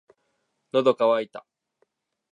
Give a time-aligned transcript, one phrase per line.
[0.71, 1.45] 喉乾いた